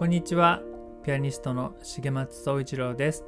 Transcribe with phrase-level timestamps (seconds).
[0.00, 0.62] こんにちは。
[1.04, 3.22] ピアニストの重松総一郎です。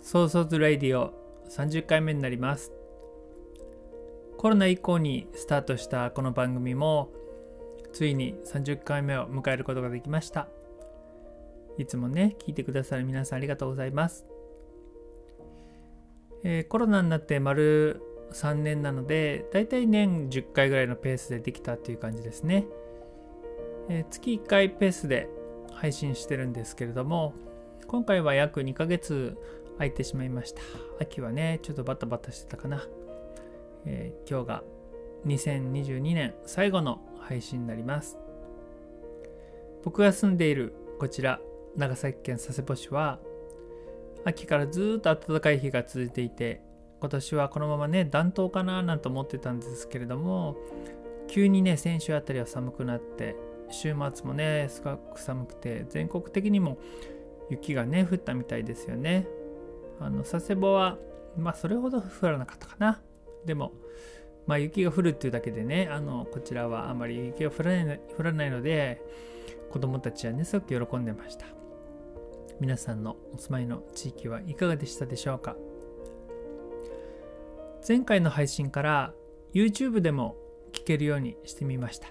[0.00, 1.12] ソーソーズラディオ
[1.50, 2.72] 30回目になります。
[4.38, 7.10] コロナ以降にスタートしたこの番組も
[7.92, 10.48] ついに30回目を迎えることができました。
[11.76, 14.24] いつもね聞いてくださる皆さんありがとうございます、
[16.42, 18.00] えーコロナになって丸
[18.32, 22.64] 3年なのでだいたい年10回ぐらいのペースでできたっていう感じですね、
[23.90, 25.28] えー月1回ペースで
[25.74, 27.34] 配信してるんですけれども
[27.86, 29.36] 今回は約2ヶ月
[29.78, 30.60] 空いてしまいました。
[31.00, 32.86] 秋はねちょっとバタバタしてたかな、
[33.84, 34.62] えー今日が
[35.26, 38.18] 2022年最後の配信になります。
[39.84, 41.40] 僕が住んでいるこちら
[41.76, 43.18] 長崎県佐世保市は
[44.24, 46.62] 秋からずっと暖かい日が続いていて
[47.00, 50.56] 今年はこのままね暖冬かななんて思ってたんですけれども
[51.28, 53.34] 急にね先週あたりは寒くなって
[53.72, 56.78] 週末もねすごく寒くて全国的にも
[57.50, 59.26] 雪がね降ったみたいですよね。
[60.00, 60.98] あの佐世保は
[61.36, 63.00] まあそれほど降らなかったかな。
[63.44, 63.72] でも
[64.46, 69.02] まあ雪が降るっていうだけでねあのこちらはあまり雪が降らない降らないので
[69.70, 71.46] 子供たちはねすごく喜んでました。
[72.60, 75.56] 皆さんのお住まいの地域はいかがでしたでしょうか。
[77.86, 79.14] 前回の配信から
[79.52, 80.36] YouTube でも
[80.72, 82.08] 聞けるようにしてみました。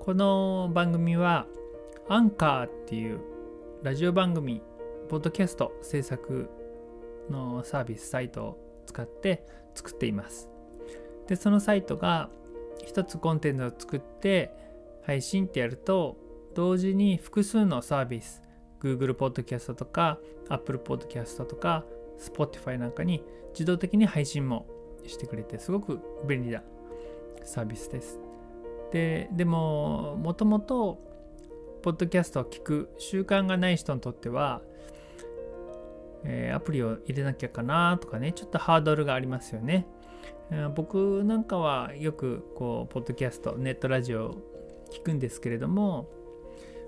[0.00, 1.46] この番組は
[2.08, 3.20] アンカーっていう
[3.82, 4.62] ラジオ番組
[5.08, 6.48] ポッドキャスト制作
[7.28, 9.44] のサービスサイトを使って
[9.74, 10.48] 作っています。
[11.26, 12.30] でそのサイトが
[12.86, 14.50] 一つコンテンツを作って
[15.02, 16.16] 配信ってやると
[16.54, 18.42] 同時に複数のサービス
[18.80, 21.84] Google ポッドキャストとか Apple ポッドキャストとか
[22.18, 24.66] Spotify なんかに自動的に配信も
[25.06, 26.62] してくれてすごく便利な
[27.44, 28.27] サービスです。
[28.92, 30.98] ででももともと
[31.82, 34.62] ポッドキャストを聞く習慣がない人にとっては、
[36.24, 39.86] えーアプリを入れなきゃかなとかねちょっとハードルがありますよね、
[40.50, 44.34] えー僕なんかはよくこうポッドキャストネットラジオ
[44.90, 46.08] 聞くんですけれども、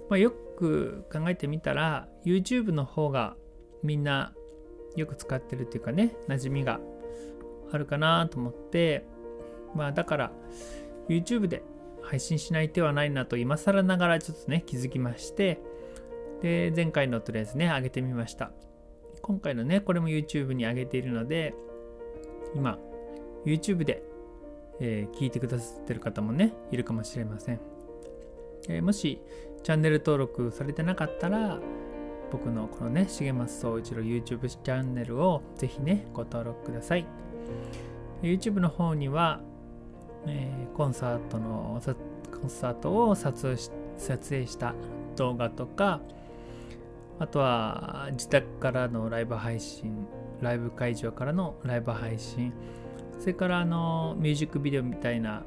[0.08, 3.36] まあ、よく考えてみたら YouTube の方が
[3.82, 4.32] みんな
[4.96, 6.80] よく使ってるっていうかね馴染みが
[7.72, 9.04] あるかなと思って
[9.74, 10.32] まあだから
[11.08, 11.62] YouTube で
[12.10, 15.60] 配信しない手はないなと今更ながらちょっとね気づきまして
[16.42, 18.50] で前回のとりあえずね上げてみました。
[19.22, 21.54] 今回のねこれも YouTube に上げているので
[22.54, 22.78] 今
[23.46, 24.02] YouTube で、
[24.80, 27.60] えー聞いてくださってる方もねいるかもしれません、
[28.68, 29.20] えーもし
[29.62, 31.60] チャンネル登録されてなかったら
[32.32, 37.06] 僕のこのね重松総一郎 YouTube チャンネルをぜひねご登録ください。
[38.22, 39.42] YouTube の方には
[40.26, 41.80] えーコンサートの
[42.40, 44.74] コンサートを撮影し撮影した
[45.16, 46.00] 動画とか
[47.18, 50.06] あとは自宅からのライブ配信
[50.40, 52.52] ライブ会場からのライブ配信
[53.18, 55.42] それからあのミュージックビデオみたいな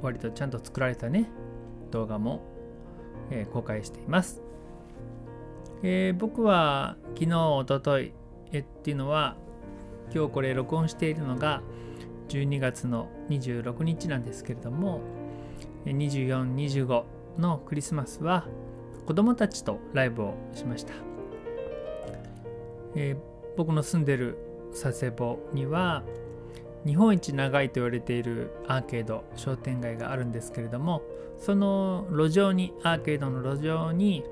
[0.00, 1.28] 割とちゃんと作られたね
[1.90, 2.40] 動画も、
[3.30, 4.40] えー公開しています、
[5.82, 8.14] えー僕は昨日おととい
[8.52, 9.36] えっていうのは
[10.14, 11.62] 今日これ録音しているのが
[12.30, 15.00] 12月の26日なんですけれども
[15.84, 17.04] 24、25
[17.38, 18.46] のクリスマスは
[19.06, 20.92] 子供たちとライブをしました、
[22.94, 24.38] えー僕の住んでる
[24.70, 26.02] 佐世保には
[26.86, 31.02] 日本一長いと言われているアーケード商店街があるんですけれども
[31.38, 34.24] その路上にアーケードの路上に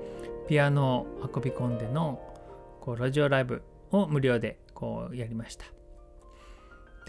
[0.47, 2.19] ピアノを運び込んでの
[2.81, 3.61] こう路上ライブ
[3.91, 5.78] を無料でこうやりました。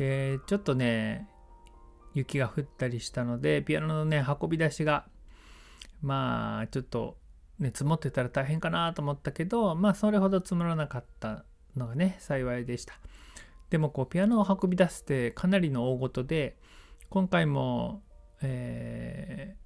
[0.01, 1.29] でちょっとね
[2.15, 5.07] 雪が降ったりしたのでピアノのね運び出しが
[6.03, 7.21] まあちょっと
[7.61, 11.45] ね、積もってたら大変かなと思ったけど、まあそれほど積もらなかった
[11.77, 12.95] のがね、幸いでした。
[13.69, 16.57] でもこうピアノを運び出すってかなりの大事で、
[17.11, 18.03] 今回も、
[18.41, 19.57] え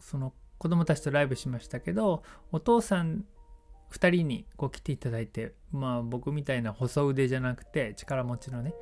[0.00, 3.24] ー、その子供たちとライブしましたけど、お父さん
[3.94, 8.74] 2人にこう来ていただいて、まあ僕みたいな細腕じゃなくて力持ちのね、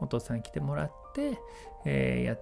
[0.00, 1.38] お父さんに来てもらって、
[1.84, 2.36] えー、や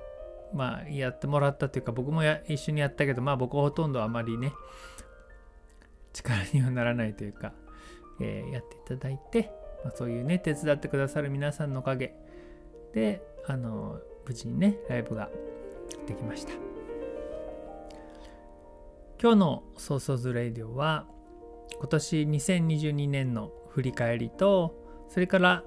[0.54, 4.54] まあ、やってもらったというか僕も一緒にやったけどまあ僕ほとんどあまりね
[6.14, 7.52] 力にはならないというか、
[8.18, 9.50] えー、やっていただいて、
[9.84, 12.14] まあ、そういうね手伝ってくださる皆さんのおかげ
[12.94, 15.28] であの無事にねライブが
[16.06, 16.52] できました。
[19.20, 21.04] 今日の「ソーソーズ・レイディオ」は
[21.76, 24.74] 今年2022年の振り返りと
[25.08, 25.64] それから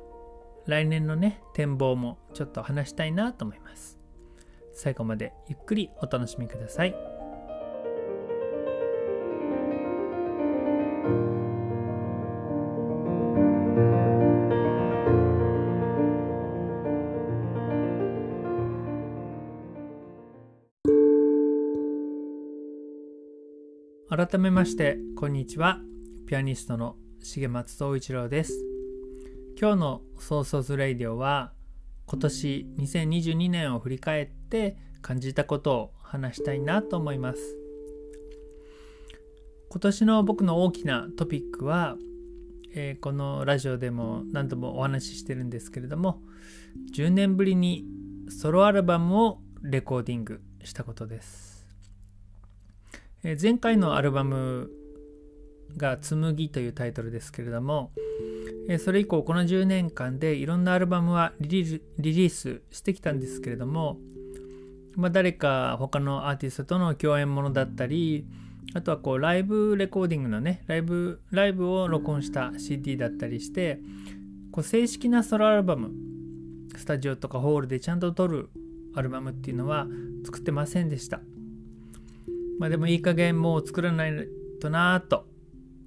[0.65, 3.97] 来年のね展望もちょっと話したいなと思います
[4.73, 6.95] 最後までゆっくりお楽しみください。
[24.11, 25.79] 改めましてこんにちは
[26.27, 28.53] ピアニストの重松壮一郎です。
[29.59, 31.53] 今日のソーソーズレイディオは
[32.05, 37.39] 今年2022年を振り返って感じたことを話したいなと思います。
[39.69, 41.95] 今年の僕の大きなトピックは、
[42.73, 46.21] えー、このラジオでも何度もお話ししてるんですけれども
[46.93, 47.85] 10年ぶりに
[48.29, 51.65] ソロアルバムをレコーディングしたことです、
[53.23, 54.71] えー、前回のアルバム
[55.77, 57.91] が「紬」というタイトルですけれども
[58.67, 63.97] えそれ以降この10年間でいろんなアルバムはリリースしてきたんですけれども、
[64.95, 68.25] まあ、誰か他のアーティストとの共演ものだったり
[68.73, 73.79] あとはこうライブレコーディングのねライブライブを録音した CD だったりして
[74.51, 75.91] こう正式なソロアルバム
[76.77, 78.49] スタジオとかホールでちゃんと撮る
[78.95, 79.87] アルバムっていうのは
[80.25, 81.21] 作ってませんでした。
[82.59, 84.27] まあでもいい加減もう作らない
[84.61, 85.25] となぁと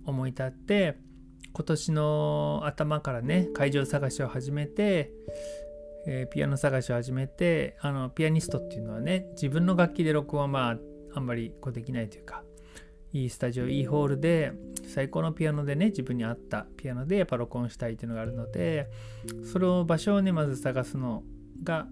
[0.06, 0.96] 思い立って
[1.52, 5.12] 今年の頭からね会場探しを始めて、
[6.06, 10.78] えー、ピアノ探しを始めてあのピアニストっていうのはね自分の楽器で録音はまあ
[11.14, 12.42] あんまりこうできないというか
[13.12, 14.52] いいスタジオいいホールで
[14.92, 18.88] 最高のピアノでね自分に合ったピアノでやっぱ録音したいっていうのがあるので
[19.52, 21.22] それを場所をねまず探すの
[21.62, 21.86] が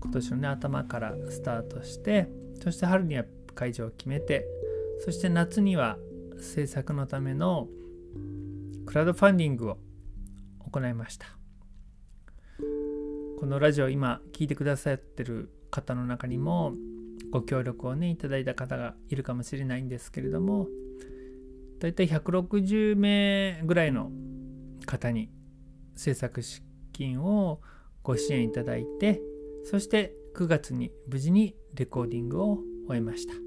[0.00, 2.28] 今年のね頭からスタートして
[2.62, 4.46] そして春には会場を決めて
[5.04, 5.98] そして夏には
[6.40, 7.68] 制作のための
[8.86, 9.78] クラウドファンディングを
[10.70, 11.26] 行いました。
[13.38, 16.72] このラジオ今聞いてくださってる方の中にも
[17.30, 20.68] ご協力をねいただいた方がいるかもしれないんですけれども
[21.78, 24.10] だいたい160名ぐらいの
[24.86, 25.30] 方に
[25.96, 26.62] 制作資
[26.92, 27.60] 金を
[28.02, 29.20] ご支援いただいて
[29.64, 32.58] そして9月に無事にレコーディングを
[32.88, 33.45] 終えました。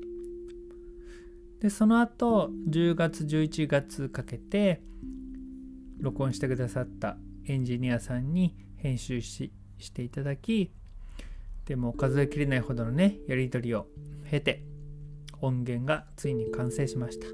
[1.61, 4.81] でその後10月11月かけて
[5.99, 10.71] 録音してくださったエンジニアさんに編集ししていただき
[11.65, 13.87] でも数えきれないほどのねやり取りを
[14.29, 14.63] 経て
[15.41, 17.27] 音源がついに完成しました。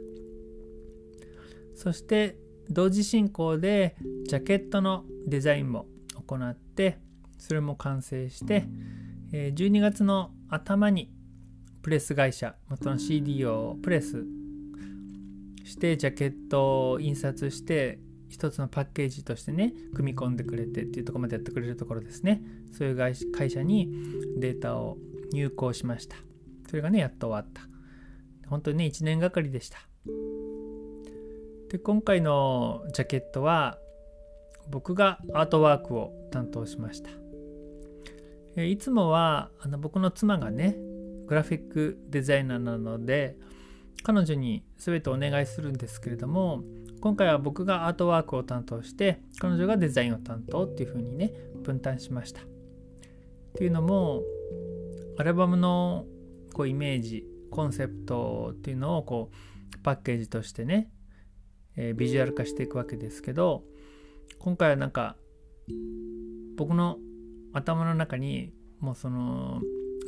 [1.76, 2.38] そして
[2.70, 3.96] 同時進行で
[4.28, 5.88] ジャケットのデザインも
[6.26, 6.98] 行って
[7.38, 8.66] それも完成して
[9.32, 11.12] 12月の頭に
[11.86, 14.26] プレス会社元の CD をプレス
[15.66, 22.42] してジャケットを印刷して一つのパッケージとしてね組み込んでくれてっていうとこまでやってくれるところですね。
[22.76, 23.92] そういう会社に
[24.40, 24.98] データを
[25.32, 26.16] 入稿しました。
[26.68, 27.62] それがねやっと終わった。
[28.50, 29.78] 本当にね1年がかりでした。
[31.70, 33.78] で今回のジャケットは
[34.72, 37.12] 僕がアートワークを担当しました。
[38.64, 40.80] いつもはあの僕の妻がね
[41.28, 43.38] グラフィックデザイナーなので
[44.04, 46.64] 彼女に全てお願いするんですけれども
[47.02, 52.42] 今回は僕がアートワークを担当して彼女がデザインを担当っていう風にね分担しました。
[52.42, 52.46] っ
[53.58, 54.22] ていうのも
[55.18, 56.06] アルバムの
[56.54, 60.90] こうイメージコンセプトっていうのをこうパッケージとしてね、
[61.78, 63.64] えー、ビジュアル化していくわけですけど
[64.40, 65.16] 今回はなんか
[66.58, 66.98] 僕の
[67.54, 69.62] 頭の中にもうその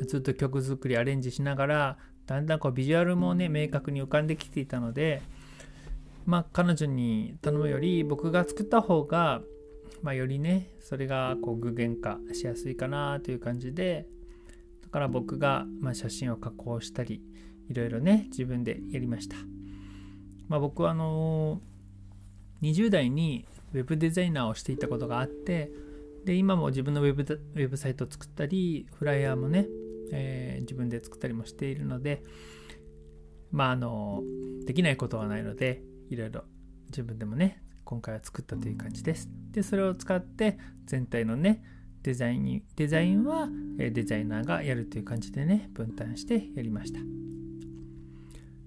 [0.06, 5.22] ずっと曲作りアレンジしながらだんだんこうビジュアルもね明確に浮かんできていたので
[6.26, 9.40] まあ彼女に頼むより僕が作った方が、
[10.02, 14.06] まあ、よりねそれがこう具現化しやすいかなという感じで
[14.82, 17.22] だから僕がま写真を加工したり
[17.68, 19.36] いろいろね自分でやりました。
[20.48, 21.60] まあ、僕はあの
[22.62, 25.70] 20代にウェブデザイナーをしていたことがあって
[26.24, 29.66] で今も自分のウェブウェブサイトを作ったりフライヤーもね、
[30.12, 32.22] えー、自分で作ったりもしているので
[33.50, 34.22] まああの
[34.66, 36.42] できないことはないのでいろいろ
[36.86, 39.30] 自分でもね今回は作ったという感じです。
[39.50, 41.62] でそれを使って全体のね
[42.02, 43.48] デザインデザインは
[43.78, 47.00] デザイナーがやるという感じでね分担してやりました。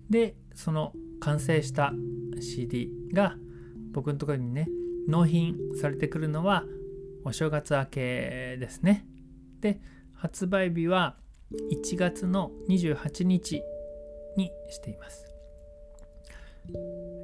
[0.10, 1.93] でその完成した
[2.39, 3.36] CD が
[3.91, 4.67] 僕のところにね
[5.07, 6.65] 納品されてくるのは
[7.24, 9.05] お正月明けですね。
[9.62, 9.79] で
[10.13, 11.17] 発売日は
[11.72, 13.63] 1月の28日
[14.38, 15.34] にしています、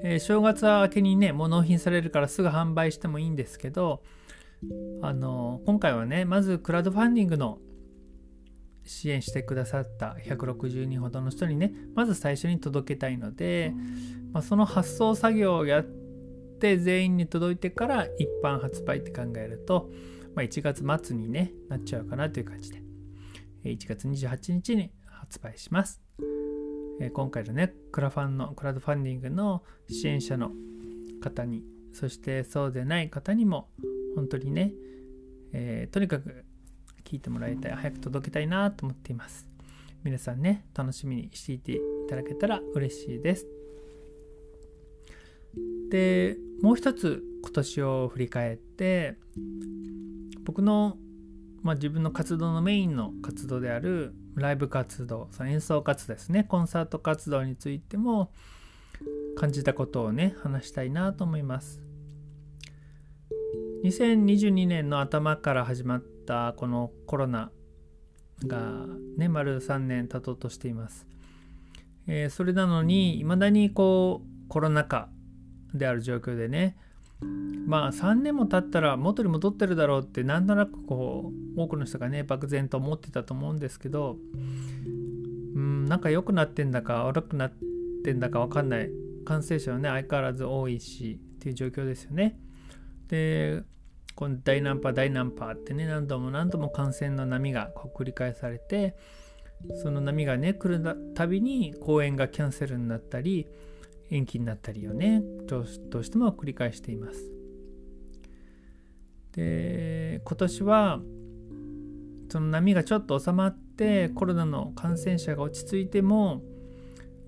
[0.04, 4.02] えー、正月明けにねもう納品されるからすぐ販売してもいいんですけど
[5.02, 7.60] あの今回はねまずクラウドファンディングの
[8.86, 13.74] 支援してくださった160人ほどの人にねまず最初に届けたいので、
[14.32, 19.90] まあ、その発送作業をやって全員に届いてから一般発売って考えると、
[20.36, 22.87] まあ、1月末にねなっちゃうかなという感じで。
[23.72, 26.02] 1月28日に発売します。
[27.14, 30.52] 今回のねクラファンのクラウドファンディングの支援者の
[31.22, 33.70] 方にそしてそうでない方にも
[34.16, 34.74] 本当にね、
[35.54, 36.46] えー、とにかく
[37.04, 39.48] 聞いてもらいたい早く届けたいなと思っています
[40.04, 43.48] 皆さんね楽しみにしていていただけたら嬉しいです
[45.90, 49.18] でもう一つ今年を振り返って
[50.44, 50.98] 僕の、
[51.68, 56.46] まあ、自分の活動のメインの活動であるライブ活動その演奏活動ですね。
[56.46, 58.32] コンサート活動についても
[59.36, 61.82] 感じたことをね話したいなと思います。
[63.84, 67.52] 2022年の頭から始まったこのコロナ
[68.46, 68.86] が
[69.18, 71.06] ね丸3年経とうとしています、
[72.08, 75.10] えー、それなのにいまだにこうコロナ禍
[75.74, 76.78] である状況でね
[77.22, 84.18] まあ3年も経ったら元に戻ってるだろうってなんとなくこう多くの人がね漠然と思ってたと思うんですけど
[85.56, 87.54] うんなんか良くなってんだか悪くなっ
[88.04, 88.90] てんだか分かんない
[89.26, 92.40] 感染者はね相変わらず多いしっていう状況ですよね。
[93.10, 93.64] で
[94.16, 98.96] この大難波大難波ってね何度も何度も感染の波がこう繰り返されて
[99.76, 103.48] その波がね来るたびに公演がキャンセルになったり
[104.10, 105.22] 延期になったりをね。
[105.48, 107.32] どうしても繰り返しています。
[109.34, 111.00] で今年は
[112.30, 116.42] その波がちょっと収まってコロナの感染者が落ち着いても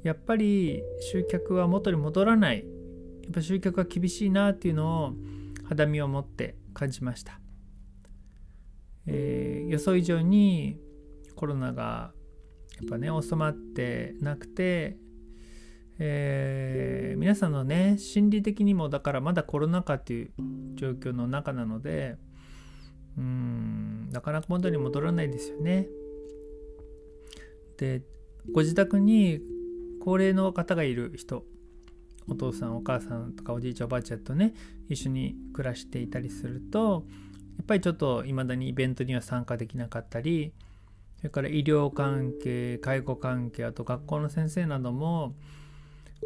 [0.03, 0.81] やっぱり
[1.11, 2.65] 集客は元に戻らない。
[3.23, 5.13] やっぱ集客が厳しいなっていうのを
[5.67, 7.39] 肌身を持って感じました、
[9.05, 10.79] えー、予想以上に
[11.35, 12.11] コロナが
[12.81, 14.97] やっぱね収まってなくて、
[15.99, 20.31] えー、皆さんのね心理的にもだからまだコロナ禍っていう
[20.75, 22.15] 状況の中なので
[23.17, 25.87] うんなかなか元に戻らないですよね。
[27.77, 28.01] で
[28.51, 29.41] ご自宅に
[30.01, 31.43] 高齢の方がいる人
[32.29, 34.53] お父さんお母さんとかおじいちゃんおばあちゃんとね
[34.87, 37.05] 一緒に暮らしていたりすると
[37.57, 40.53] やっぱりちょっといまだにイベントには参加できなかったり
[41.17, 45.35] それから医療関係介護関係あと学校の先生なども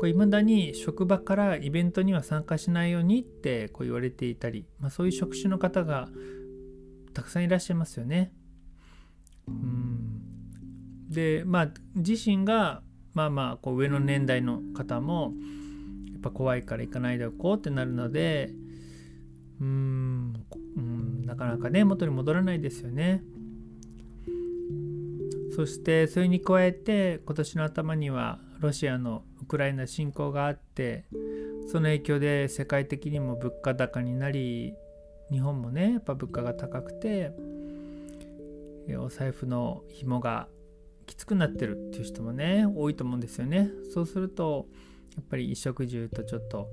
[0.08, 6.10] いまだに職場からイベントには参加しないようにってこう言われていたり、まあ、そういう職種の方が
[7.14, 8.34] たくさんいらっしゃいますよね。
[9.48, 10.24] うん
[11.10, 12.82] でまあ自身が
[13.14, 15.34] まあまあこう上の年代の方も
[16.12, 18.52] やっぱ怖いから行かないでおこうってなるので
[19.62, 20.34] うん
[21.26, 23.24] なかなかね元に戻らないですよね。
[25.56, 31.05] そしてそれに加えて今年の頭にはロシアのウクライナ侵攻があって
[31.72, 34.74] その影響で世界的にも物価高になり
[35.32, 37.32] 日本もねやっぱ物価が高くて
[39.00, 40.48] お財布の紐が
[41.05, 43.70] きつくなってるっていう人もね多いと思うんですよね。
[43.93, 44.67] そうすると
[45.15, 46.67] やっぱり衣食住とちょっと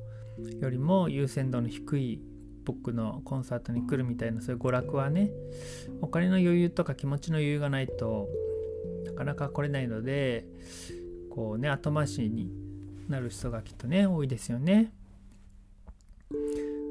[0.61, 2.21] よりも優先度の低い
[2.65, 5.31] 僕のコンサートに来るみたいなそういう娯楽はね
[6.01, 8.29] お金の余裕とか気持ちの余裕がないと
[9.07, 10.47] なかなか来れないので
[11.31, 12.51] こうね後回しに
[13.09, 14.93] なる人がきっとね多いですよね。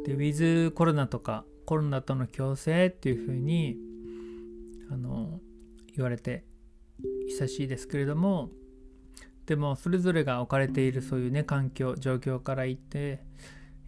[0.05, 3.77] でウィズコロナとかコロナとの共生っていうふうに
[4.91, 5.39] あの
[5.95, 6.43] 言われて
[7.27, 8.49] 久しいですけれども
[9.45, 13.23] でもそれぞれが置かれているそういうね環境状況から言って、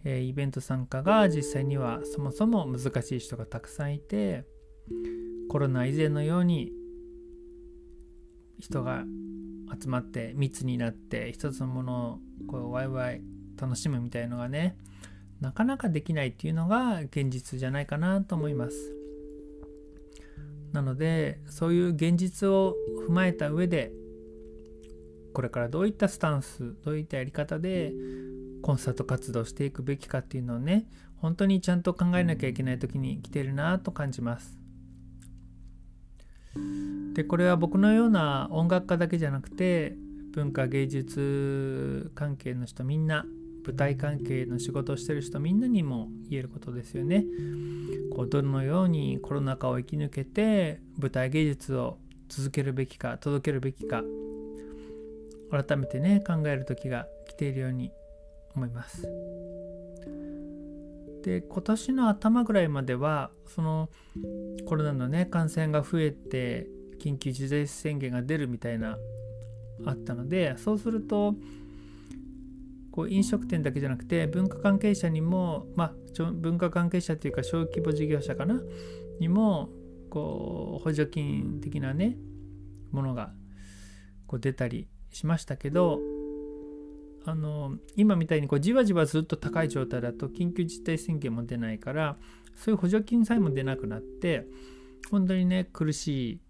[0.04, 4.44] えー、イベント参加が実際にはそもそも難しい人がたくさんいて
[5.48, 6.72] コロナ以前のように
[8.58, 9.04] 人が
[9.80, 13.22] 集まって密になって一つのものをこうワイワイ
[13.60, 14.76] 楽しむみたいのがね
[15.40, 18.94] なかなかできないっていうのが現実じゃないかなと思います。
[20.72, 22.74] なのでそういう現実を
[23.08, 23.92] 踏まえた上で
[25.34, 27.92] これからどういったスタンスどういったやり方で
[28.62, 30.86] コンサート活動していくべきかっていうのをね
[31.16, 34.61] 本当にちゃんと考えなきゃいけない時に来てるなと感じます。
[37.14, 39.96] でこれは僕のような音楽家だけじゃなくて
[40.32, 43.24] 文化芸術関係の人みんな
[43.64, 47.24] 舞台関係の仕事をしてる人みんなにも言えることですよね。
[48.14, 54.02] こうどのようにコロナ禍を生き抜けて舞台芸術を続けるべきか届けるべきか
[55.50, 57.92] 改めてね考える時が来ているように
[58.54, 59.06] 思います。
[61.22, 63.88] で今年の頭ぐらいまではその
[64.66, 66.66] コロナのね感染が増えて
[67.00, 68.98] 緊急事態宣言が出るみたいな
[69.86, 71.34] あったのでそうすると
[72.90, 75.92] こう飲食店だけじゃなくて文化関係者にもまあ
[76.32, 78.60] 文化関係者っていうか小規模事業者かな？
[79.18, 79.70] にも
[80.10, 82.18] こう補助金的なね
[82.90, 83.32] ものが
[84.26, 86.00] こう出たりしましたけど
[87.24, 92.16] あの今みたいにこうじわじわずっと高い状態だと緊急事態宣言も出ないから
[92.56, 94.46] そういう補助金さえも出なくなって
[95.10, 96.40] 本当にね苦しい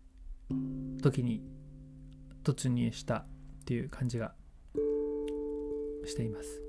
[1.02, 1.42] 時に
[2.42, 3.26] 突入したっ
[3.64, 4.34] ていう感じが
[6.04, 6.62] しています。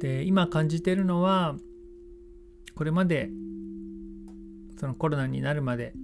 [0.00, 1.56] で今感じてるのは
[2.76, 3.30] これまで
[4.78, 5.94] そのコロナになるまで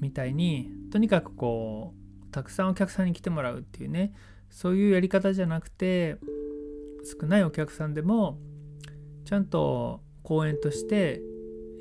[0.00, 4.12] みたいにとにかくこうたくさんお客さんに来てもらうっていうね
[4.50, 6.18] そういうやり方じゃなくて
[7.20, 8.38] 少ないお客さんでも
[9.24, 11.22] ちゃんと公演として、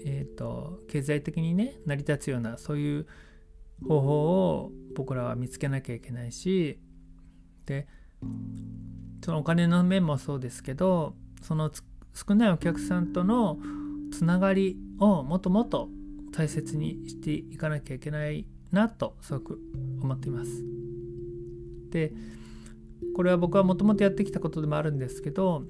[0.06, 3.08] えーと、経済的にね成り立つようなそういう
[3.88, 6.80] 方法を僕らは見つけなきゃいけないし
[7.66, 7.88] で
[9.24, 11.72] そのお金の面もそうですけどその
[12.14, 13.58] 少ないお客さんとの
[14.12, 15.90] つながりをもっともっと
[16.32, 19.60] 大切にしていかなきゃいけないなとすごく
[20.02, 20.50] 思っています。
[21.92, 22.14] で
[23.16, 25.64] これは僕はもともとやってきたことでもあるんですけど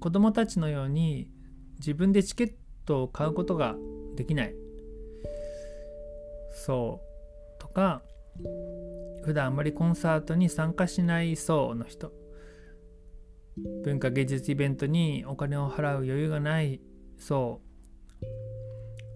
[0.00, 1.30] 子どもたちのように
[1.78, 3.76] 自分でチケットを買うことが
[4.16, 4.54] できない。
[6.52, 7.00] そ
[7.58, 7.60] う。
[7.60, 8.02] とか
[9.24, 12.12] 普段あんまりコンサートに参加しない層の人。
[13.84, 16.80] 文化芸術イベントにお金を払う余裕がない
[17.18, 17.60] 層。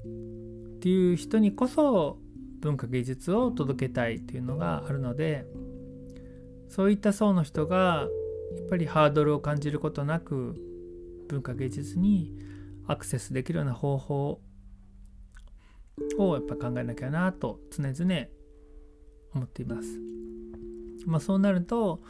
[0.04, 2.18] っていう人にこそ
[2.60, 5.44] 文化芸術を届けたいっていうのがあるので
[6.68, 8.08] そういった層の人が
[8.56, 10.54] やっぱりハードルを感じることなく
[11.28, 12.36] 文化芸術に
[12.86, 14.40] アクセスできるような方法
[16.18, 18.26] をやっぱ考えなきゃなと常々
[19.34, 19.88] 思っています。
[21.06, 22.02] まあ、そうなると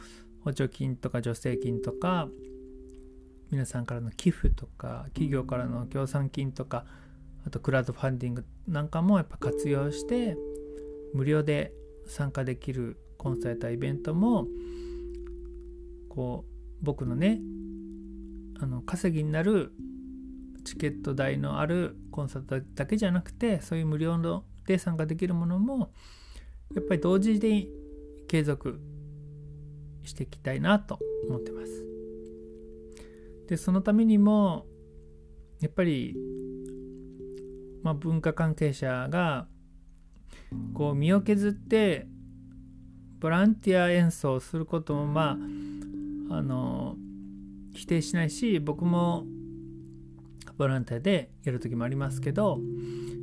[0.43, 2.27] 補助金とか助成金とか
[3.51, 6.85] 皆さんからの寄付とか企業からの協賛金とか
[7.45, 10.37] あとクラウドファンディングなんかもやっぱ活用して
[11.13, 11.73] 無料で
[12.07, 14.47] 参加できるコンサートイベントも
[16.07, 17.41] こう僕のね
[18.59, 19.73] あの稼ぎになる
[20.63, 25.91] チケット代のあるコンサートだけじゃなくてそういう無料ので参加できるものも
[26.73, 27.67] やっぱり同時で
[28.29, 28.79] 継続
[30.03, 31.85] していきたいなと思ってます。
[33.47, 34.65] でそのためにも
[35.59, 36.15] やっぱり、
[37.83, 39.47] まあ、文化関係者が
[40.73, 42.07] こう身を削って
[43.19, 45.37] ボランティア演奏することもま
[46.29, 46.95] ああの
[47.73, 49.25] 否定しないし僕も
[50.57, 52.59] ボランティアでやる時もありますけど、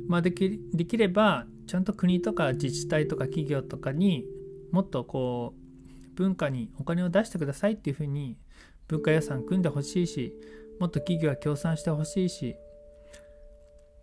[0.07, 4.25] まあ、できできればちゃんと国とか自治体とか企業とかに
[4.71, 8.37] もっとこう文化にお金を出してくださいっていうふうに
[8.87, 10.33] 文化予算組んでほしいし
[10.79, 12.55] もっと企業は協賛してほしいし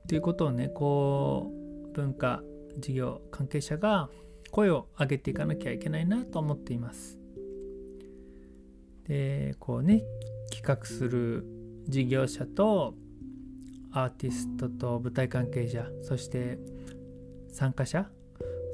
[0.05, 2.43] っていうことをねこう文化
[2.79, 4.11] 事業関係者が
[4.55, 7.19] 声を上げていかなきゃいけないなと思っています。
[9.09, 10.05] でこうね
[10.53, 11.45] 企画する
[11.89, 12.95] 事業者と
[13.91, 16.59] アーティストと舞台関係者そして
[17.53, 18.09] 参加者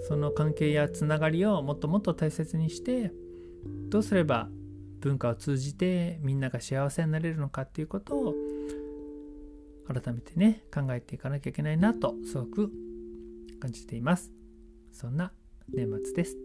[0.06, 3.10] その関係やつながりをもっともっと大切にして
[3.88, 4.50] どうすれば
[5.00, 8.34] 文化を通じてみんなが幸せになれるのかっていうことを
[9.88, 12.70] 改めてね考えていかなきゃいけないなとすごく
[13.60, 14.30] 感じています
[14.92, 15.32] そんな
[15.72, 16.36] 年末です。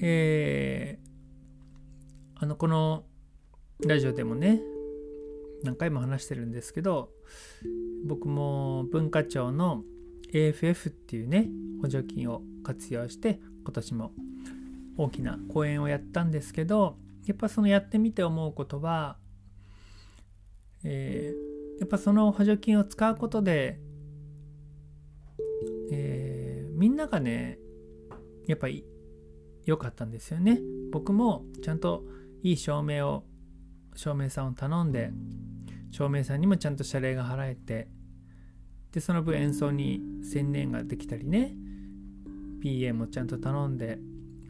[0.00, 3.04] えー、あのこの
[3.84, 4.60] ラジオでもね
[5.64, 7.10] 何回も話してるんですけど
[8.06, 9.82] 僕も文化庁の
[10.32, 11.48] AFF っていうね
[11.82, 14.12] 補助金を活用して今年も
[14.96, 16.96] 大きな講演をやったんですけど
[17.26, 19.16] やっぱそのやってみて思うことは、
[20.84, 23.80] えー、やっぱその補助金を使うことで、
[26.78, 27.58] みんながね
[28.46, 28.84] やっぱり
[29.64, 30.60] 良かったんですよね。
[30.92, 32.04] 僕もちゃんと
[32.42, 33.24] いい照明を
[33.96, 35.10] 照明さんを頼んで
[35.90, 37.88] 照明さんにもちゃんと謝礼が払えて
[38.92, 41.54] でその分演奏に専念ができたりね
[42.62, 43.98] PA もちゃんと頼んで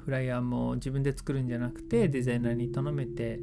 [0.05, 3.41] フライヤーも自分で作るんじゃなくてデザイナーに頼めて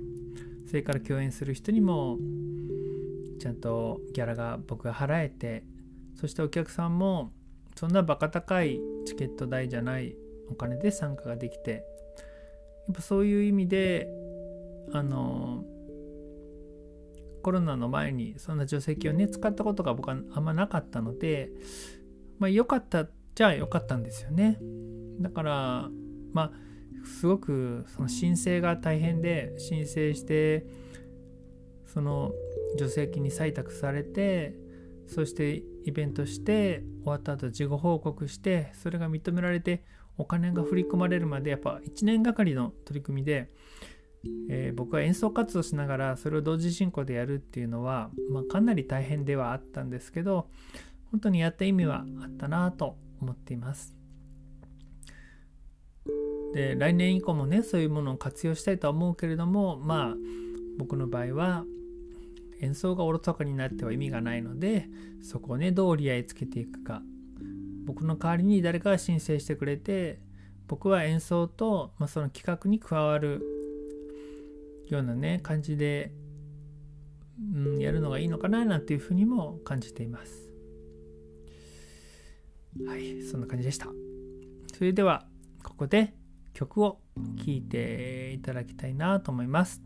[0.67, 2.17] それから共演する人にも
[3.39, 5.63] ちゃんとギャラが僕が払えて
[6.19, 7.33] そしてお客さんも
[7.75, 10.15] そんなバカ高いチケット代じゃない
[10.49, 11.83] お金で参加ができて
[12.87, 14.07] やっぱそういう意味で
[14.93, 15.63] あの
[17.43, 21.51] コロナの前にそんな助成金をね使ったことが僕はあんまなかったので
[22.39, 24.57] まあ良かったじゃあ良かったんですよね。
[25.19, 25.89] だから
[26.33, 26.51] まあ
[27.05, 30.65] すごくその申請が大変で申請して
[31.85, 32.31] その
[32.77, 34.55] 助成金に採択されて
[35.07, 39.83] そしてイベントして終わった後事後報告してそれが認められて
[40.17, 43.49] お金が振り込まれるまでやっぱ1年がかりの取り組みで
[44.49, 50.49] えー、僕は演奏活動しながらそれを同時進行でやるっていうのは、まあ、かなり大変ではあったんですけど
[51.11, 53.95] 本当にやった意味はあったなと思っています。
[56.53, 60.15] で来年以降もねそういうものを活用したいとは思うけれどもまあ
[60.77, 61.65] 僕の場合は
[62.61, 64.87] 演奏がおろそかになっては意味がないので
[65.21, 67.01] そこをねどう折り合いつけていくか。
[67.85, 70.19] 僕の代わりに誰かが申請してくれて
[70.67, 73.43] 僕は演奏と、まあ、その企画に加わる
[74.87, 76.11] ようなね感じで、
[77.53, 80.49] うん、やるのがいいのかななんていうふうにも感じています。
[82.87, 83.87] はいそんな感じでした。
[84.73, 85.27] それでは
[85.63, 86.13] ここで
[86.53, 86.99] 曲を
[87.37, 89.81] 聴いていただきたいなと思います、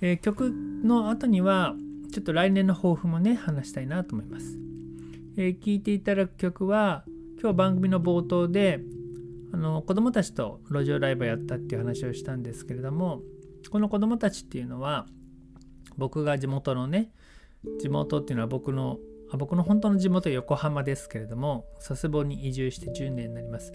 [0.00, 0.50] えー、曲
[0.84, 1.74] の後には
[2.12, 4.58] ちょっと来年の抱負もね話したいなと思います、
[5.36, 7.04] えー、聴いていただく曲は
[7.40, 8.80] 今日番組の冒頭で
[9.52, 13.22] あの子供たちと路上ライブやったっていう話をしたんですけれども
[13.70, 15.06] この子供たちっていうのは
[15.96, 17.10] 僕が地元のね
[17.80, 18.98] 地元っていうのは僕の
[19.30, 23.72] あ僕の本当の地元横浜ですけれども佐世保に移住して10年になります。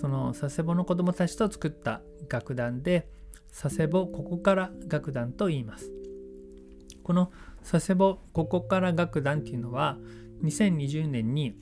[0.00, 3.08] その佐世保の子供たちと作った楽団で
[3.52, 5.90] 佐世保ここから楽団と言います。
[7.02, 7.32] この
[7.68, 9.98] 佐世保ここから楽団っていうのは
[10.42, 11.54] 2020年に、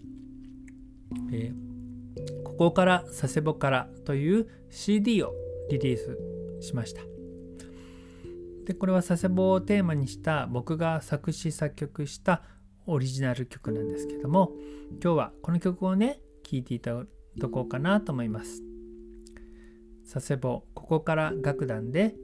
[1.33, 5.33] えー、ここから佐世保からという CD を
[5.71, 6.19] リリース
[6.61, 7.03] しました。
[8.67, 12.43] でこれは佐世保をテーマにした僕が作詞作曲した
[12.87, 14.53] オリジナル曲なんですけども
[15.03, 18.68] 今日はこの曲をね聴いていただこうかなと思います。
[20.11, 22.15] 佐世保ここから楽団で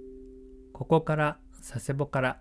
[0.73, 2.41] ここから佐世保から。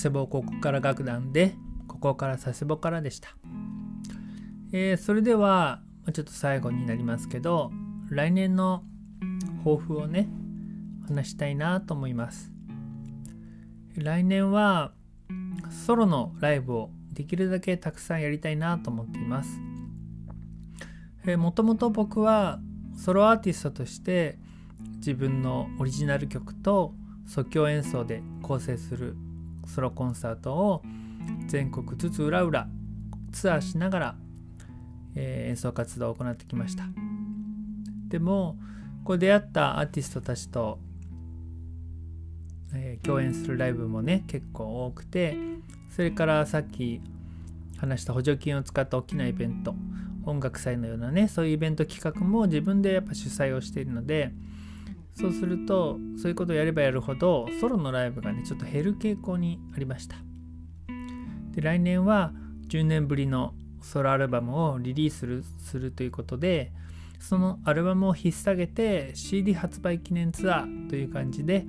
[0.00, 1.54] 佐世保ここから楽団で
[1.86, 3.36] ここから佐世保からでした、
[4.72, 5.82] えー、それでは
[6.14, 7.70] ちょっと最後になりますけど
[8.08, 8.82] 来年の
[9.62, 10.26] 抱負をね
[11.06, 12.50] 話したいなと思います。
[13.94, 14.92] 来年は
[15.68, 19.60] ソロのライブをできるだけたくさんやりたいなと思っています。
[21.36, 22.58] もともと僕は
[22.96, 24.38] ソロアーティストとして
[24.96, 26.94] 自分のオリジナル曲と
[27.26, 29.14] 即興演奏で構成する
[29.70, 30.82] ソロコンサートを
[31.46, 32.68] 全国津々浦々
[33.32, 34.14] ツアーしながら、
[35.14, 36.84] えー、演奏活動を行ってきました。
[38.08, 38.58] でも
[39.04, 40.78] こう出会ったアーティストたちと、
[42.74, 45.36] えー、共演するライブもね結構多くて
[45.94, 47.00] それからさっき
[47.78, 49.74] 話した補助金を使った大きなイベント
[50.24, 54.32] 音楽祭のようなねそういうイベント企画も自分でやっぱ主催をしているので
[55.14, 60.16] そうするとそういうことをやればやるほどソロのライブがねちょっと減る傾向にありました。
[61.52, 62.32] で来年は
[62.68, 66.72] 10年ぶりのソロアルバムをリリースするするということで
[67.18, 71.66] そのアルバムを引っ提げて CD 発売記念ツアーという感じで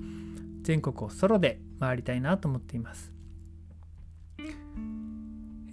[0.61, 3.11] 全国をソロで回りたいなと思っています、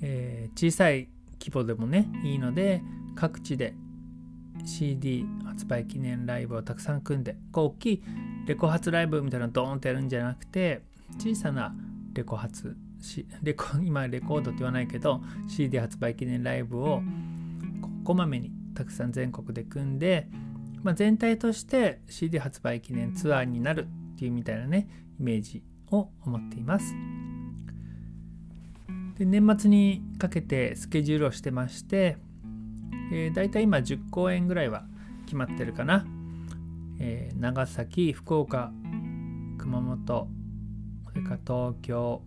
[0.03, 1.09] えー、小さい
[1.41, 2.83] 規模でもねいいので
[3.15, 3.75] 各地で
[4.65, 8.03] CD 発売記念ライブをたくさん組んでこう大きい
[8.47, 10.83] レコ発ライブみたいなのドーンとやるんじゃなくて
[11.19, 11.75] 小さな
[12.15, 12.77] レコ発
[13.43, 17.03] レコ 今レコードって言わないけど CD 発売記念ライブを
[18.05, 20.29] こまめにたくさん全国で組んで、
[20.83, 26.95] まあ、全体として CD 発売記念ツアーになるっていうみたいなねイメージを思っています。
[29.19, 32.19] で年末にかけてスケジュールをしてまして、
[33.13, 34.85] えー、大体今10公演ぐらいは
[35.25, 36.07] 決まってるかな、
[37.01, 38.73] えー、長崎福岡
[39.59, 40.29] 熊本
[41.09, 42.23] それから東京、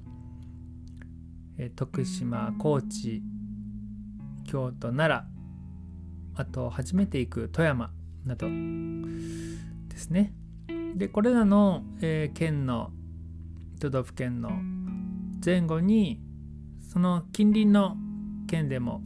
[1.58, 3.22] えー、徳島高知
[4.46, 5.32] 京都奈良
[6.36, 7.92] あと初めて行く富山
[8.26, 8.48] など
[9.88, 10.34] ですね。
[10.96, 12.92] でこれらの、えー、県の
[13.80, 14.52] 都道府県の
[15.44, 16.22] 前後に
[16.92, 17.96] その近隣の
[18.48, 19.02] 県でも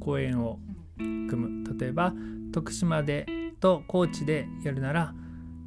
[0.00, 0.60] 公演を
[0.96, 1.78] 組む。
[1.78, 2.12] 例えば
[2.52, 3.26] 徳島で
[3.60, 5.14] と高知でやるなら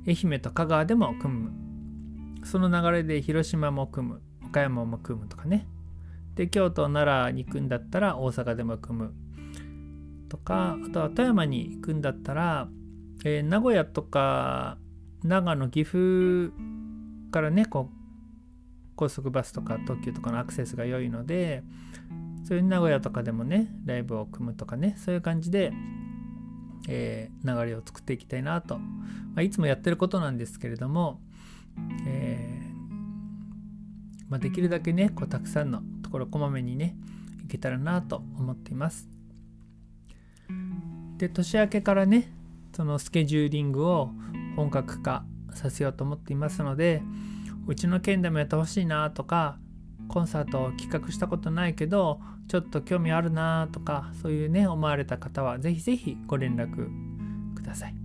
[0.08, 1.52] 愛媛と香川でも組む。
[2.46, 4.22] その流れで広島も組む。
[4.46, 5.68] 岡山も組むとかね。
[6.36, 9.14] で京都奈良に行くんだったら大阪でも組む。
[10.30, 12.70] とかあとは富山に行くんだったら、
[13.24, 14.78] えー、名古屋とか
[15.24, 16.54] 長野岐阜
[17.32, 17.98] からねこう
[18.96, 21.64] 高速バスとか特急とかのアクセスが良いので
[22.48, 25.74] そういう名古屋とかでもねライブを組むとかねそういう感じで、
[26.88, 28.86] えー、流れを作っていきたいなと、ま
[29.38, 31.20] あ、いつもやってることなんですけれども、
[32.08, 36.96] えー、まあ、できるだけねこうたくさんのところこまめにね
[37.44, 39.10] いけたらなと思っています。
[41.18, 42.32] で年明けからね
[42.74, 44.12] そのスケジューリングを
[44.56, 47.02] 本格化させようと思っていますので、
[47.68, 49.58] うちの県でもやってほしいなとか
[50.08, 56.90] コンサートを企画したことないけどちょっと興味あるなとかそういうね思われた方はぜひぜひご連絡
[57.56, 57.96] ください。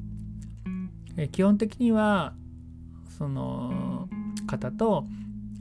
[1.16, 2.34] え基本的には
[3.18, 4.08] その
[4.46, 5.06] 方と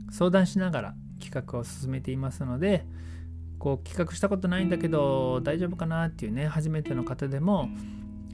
[0.10, 2.86] 相談しながら企画を進めていますので
[3.60, 7.70] こう企画したことないんだけど大丈夫かなっていうね初めての方でも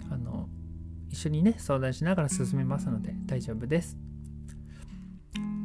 [0.10, 0.48] あの
[1.10, 3.98] 一緒にね相談しながら進めますので大丈夫です。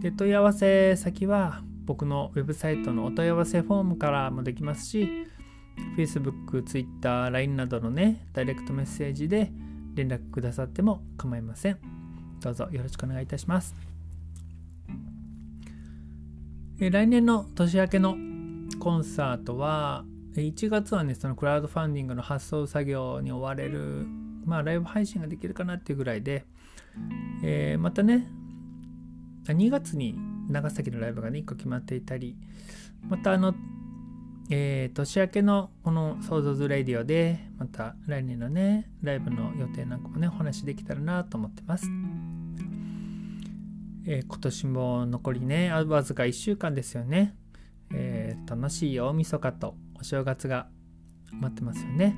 [0.01, 5.27] で問い合わせ先は僕のウェブサイトのお問い合わせフォームからもできますし
[5.97, 9.51] Facebook、Twitter、LINE などのねダイレクトメッセージで
[9.95, 11.79] 連絡くださっても構いません。
[12.41, 13.75] どうぞよろしくお願いいたします。
[16.79, 18.17] 来年の年明けの
[18.81, 20.05] コンサートは
[20.35, 24.07] 1月はねそのクラウドファンディングの発送作業に追われる
[24.45, 26.45] まあライブ配信ができるかなっていうぐらいで、
[27.45, 28.27] えー、またね
[29.45, 30.17] 2月に
[30.53, 32.37] 長崎のライブがね1個決まっていたり
[33.09, 33.55] またあの、
[34.51, 41.87] えー、年明けのこの「想像図レディオ」でまた来年のねライブの予定なんかもねお話できたらなと思ってます、
[44.07, 47.35] えー、今年も残りねわずか1週間ですよね、
[47.93, 50.69] えー、楽しい大晦日とお正月が
[51.33, 52.15] 待ってますよね。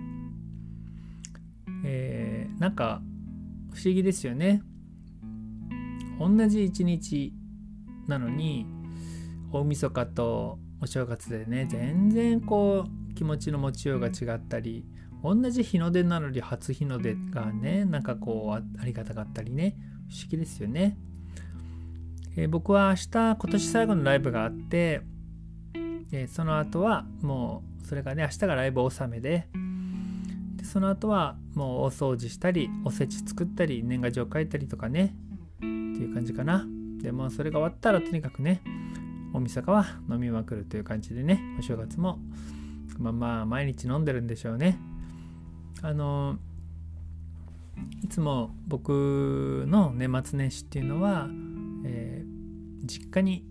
[1.85, 3.03] えー、なんか
[3.73, 4.63] 不思議ですよね。
[6.19, 7.33] 同じ一日
[8.07, 8.67] なのに
[9.53, 14.85] 大晦日とお正月でね全然こう気持ちの持ちようが違ったり
[15.23, 19.77] 同じ日の出なのに初日の出がねなんかこうありがたかったりね
[20.11, 20.99] 不思議ですよね、
[22.37, 25.01] えー、僕は明日今年最後のライブがあって、
[26.13, 29.49] えー、その後はもうそれがね明日がライブ納めで
[30.57, 35.15] でその後はもうお掃除したりおせち作ったり年賀状書いたりとかね
[35.57, 36.67] っていう感じかな
[37.05, 38.63] でもそれが終わったらとにかくね
[39.35, 42.19] 大晦日は飲みまくるという感じでねお正月も
[42.99, 44.79] まあまあ毎日飲んでるんでしょうね。
[45.83, 46.39] あの
[48.03, 51.29] いつも僕の年末年始っていうのは、
[51.85, 53.45] えー、実家に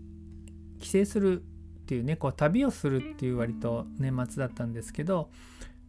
[0.79, 5.29] 帰省するっていうねこう旅をするっていう割と年末だったんですけど、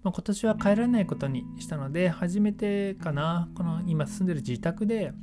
[0.02, 5.14] まあ、今年は帰らないことにしたので初めてかなこの今住んでる自宅で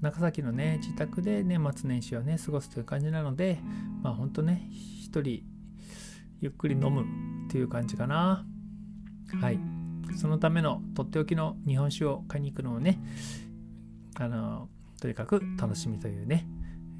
[0.00, 3.58] 長崎のね自宅で年末年始をね過ごすという感じなので
[4.02, 5.42] まあほんとね一人
[6.40, 7.02] ゆっくり飲む
[7.46, 8.44] っていう感じかな。
[9.40, 9.58] はい。
[10.16, 13.00] そのためのとっておきの日本酒を買いに行くのをね
[14.14, 14.68] あの
[15.00, 16.46] とにかく楽しみというね、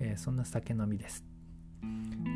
[0.00, 1.24] えー、そんな酒飲みです、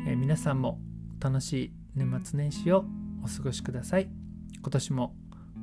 [0.07, 0.79] えー、皆さんも
[1.19, 2.85] 楽しい年末年始を
[3.23, 4.09] お過ごしください。
[4.61, 5.15] 今年も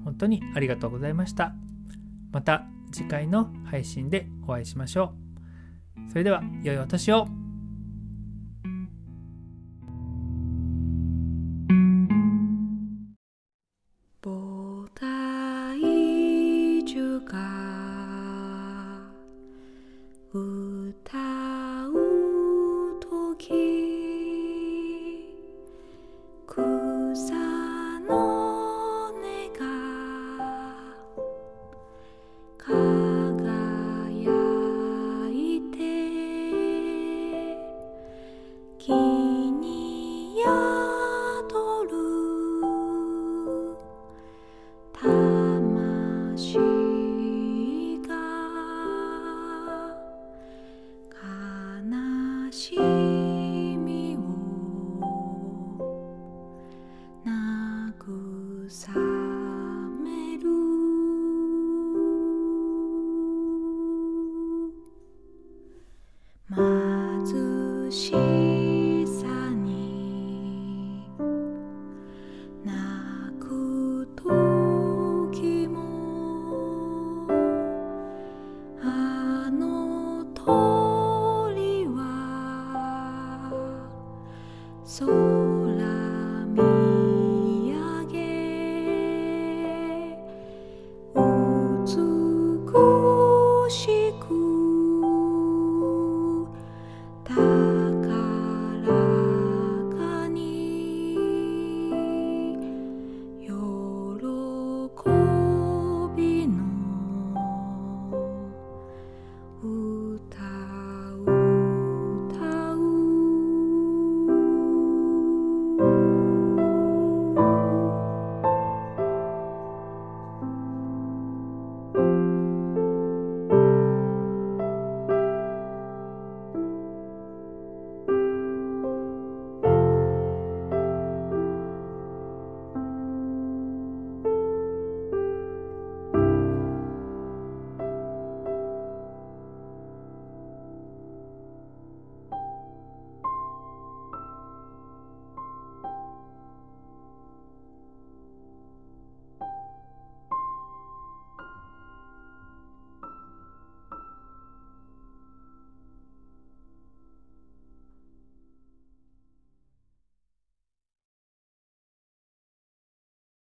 [0.05, 1.55] 本当にありがとうございました。
[2.31, 5.15] また次回の配信でお会いしましょ
[6.07, 6.11] う。
[6.11, 7.29] それでは良いお年を
[17.39, 17.58] ま